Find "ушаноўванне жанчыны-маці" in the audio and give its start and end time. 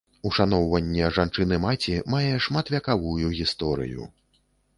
0.27-1.99